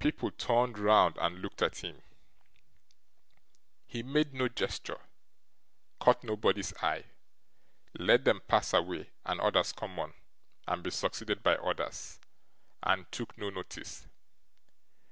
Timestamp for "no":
4.34-4.48, 13.38-13.48